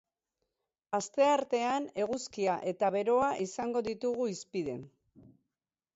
[0.99, 4.79] Asteartean eguzkia eta beroa izango ditugu hizpide.